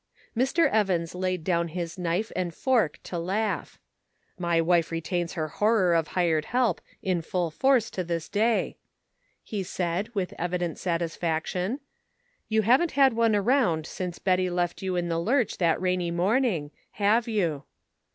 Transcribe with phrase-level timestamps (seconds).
[0.35, 0.67] Mr.
[0.67, 3.77] Evans laid down his knife and fork to laugh."
[4.39, 8.77] My wife retains her horror of hired help in full force to this day,"
[9.43, 11.81] he said, with evi dent satisfaction."
[12.49, 16.71] You haven't had one around since Betty left you in the lurch that rainy morning,
[16.93, 17.65] have you